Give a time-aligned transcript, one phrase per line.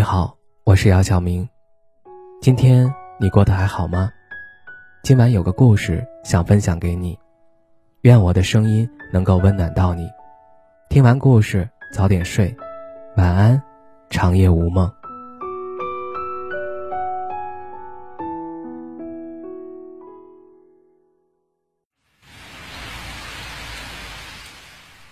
[0.00, 0.34] 你好，
[0.64, 1.46] 我是姚晓明。
[2.40, 4.10] 今天你过得还好吗？
[5.02, 7.18] 今晚有个故事想分享给你，
[8.00, 10.08] 愿我的声音能够温暖到你。
[10.88, 12.56] 听完故事早点睡，
[13.18, 13.62] 晚安，
[14.08, 14.90] 长夜无梦。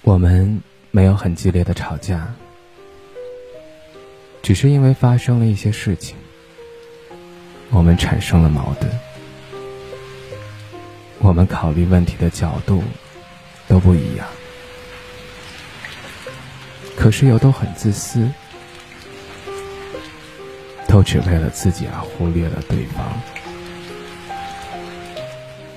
[0.00, 2.26] 我们没有很激烈的吵架。
[4.42, 6.16] 只是因为发生了一些事情，
[7.70, 8.90] 我们产生了矛盾。
[11.18, 12.82] 我们考虑问题的角度
[13.66, 14.26] 都不一样，
[16.96, 18.30] 可是又都很自私，
[20.86, 23.04] 都只为了自己而忽略了对方。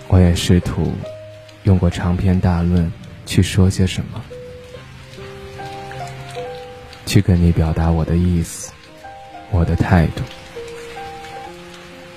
[0.07, 0.93] 我也试图
[1.63, 2.91] 用过长篇大论
[3.25, 4.23] 去说些什么。
[7.11, 8.71] 去跟你表达我的意思，
[9.49, 10.23] 我的态度。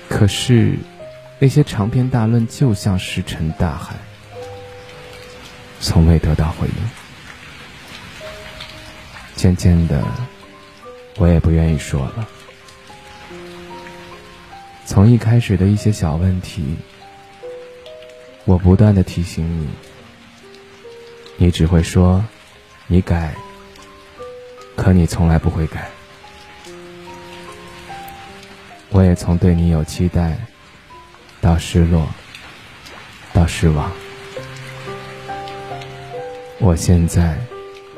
[0.07, 0.77] 可是，
[1.37, 3.93] 那些长篇大论就像石沉大海，
[5.81, 6.73] 从未得到回应。
[9.35, 10.01] 渐渐的，
[11.17, 12.25] 我也不愿意说了。
[14.85, 16.63] 从一开始的一些小问题，
[18.45, 19.67] 我不断的提醒你，
[21.35, 22.23] 你只会说，
[22.87, 23.35] 你改。
[24.75, 25.89] 可你从来不会改，
[28.89, 30.37] 我也从对你有期待，
[31.41, 32.07] 到失落，
[33.33, 33.91] 到失望。
[36.59, 37.37] 我现在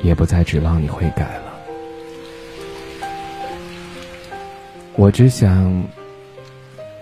[0.02, 1.54] 也不再指望你会改了，
[4.96, 5.84] 我只想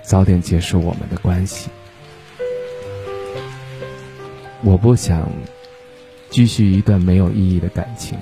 [0.02, 1.70] 早点结束我们的关系。
[4.64, 5.30] 我不想
[6.30, 8.18] 继续一段没有意义的感情。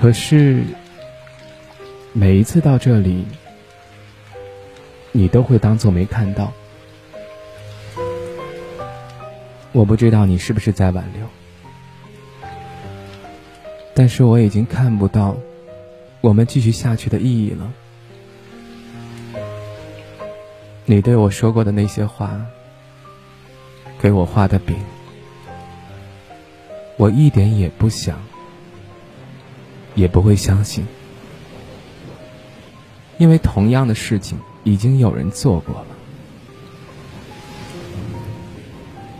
[0.00, 0.64] 可是，
[2.14, 3.26] 每一次到这里，
[5.12, 6.50] 你都会当做没看到。
[9.72, 11.26] 我不知道你是不是在挽留，
[13.92, 15.36] 但是我已经看不到
[16.22, 17.70] 我们继续下去的意义了。
[20.86, 22.40] 你对我说过的那些话，
[24.00, 24.74] 给我画的饼，
[26.96, 28.18] 我一点也不想。
[30.00, 30.86] 也不会相信，
[33.18, 35.86] 因为同样的事情已经有人做过了。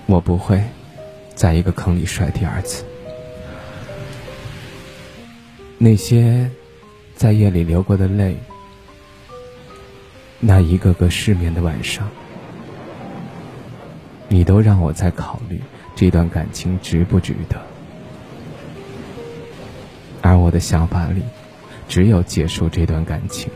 [0.06, 0.64] 我不会
[1.34, 2.82] 在一个坑里摔第二次。
[5.76, 6.50] 那些
[7.14, 8.38] 在夜里流过的泪，
[10.38, 12.08] 那一个个失眠的晚上，
[14.28, 15.60] 你都让我在考虑
[15.94, 17.69] 这段感情值不值得。
[20.50, 21.22] 我的想法里，
[21.88, 23.48] 只有结束这段感情。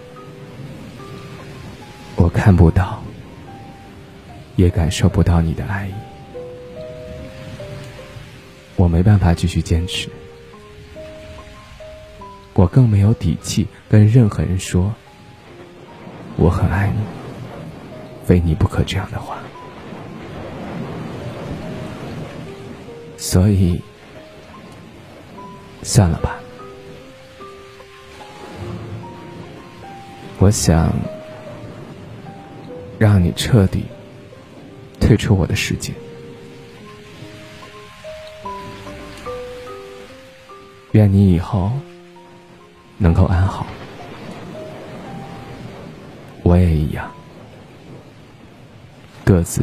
[2.15, 3.03] 我看不到，
[4.55, 5.93] 也感受不到你的爱意，
[8.77, 10.09] 我没办法继续坚持，
[12.53, 14.94] 我更没有底气跟任何人说
[16.37, 17.00] 我很爱你，
[18.25, 19.38] 非你不可这样的话。
[23.16, 23.83] 所以，
[25.83, 26.34] 算了吧。
[30.44, 30.93] 我想
[32.99, 33.87] 让你彻底
[35.00, 35.91] 退出我的世界。
[40.93, 41.72] 愿你以后
[42.99, 43.66] 能够安好，
[46.43, 47.10] 我也一样，
[49.25, 49.62] 各自。